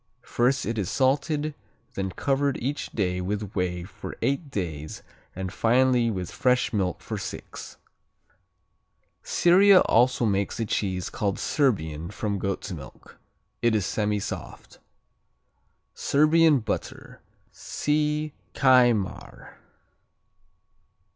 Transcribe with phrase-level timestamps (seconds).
[0.25, 1.53] First it is salted,
[1.93, 5.03] then covered each day with whey for eight days
[5.35, 7.77] and finally with fresh milk for six.
[9.21, 13.19] Syria also makes a cheese called Serbian from goat's milk.
[13.61, 14.79] It is semisoft.
[15.93, 17.21] Serbian Butter
[17.51, 19.57] see Kajmar.